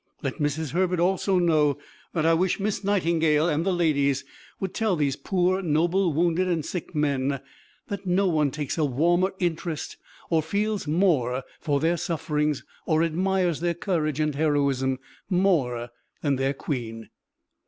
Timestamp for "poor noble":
5.15-6.11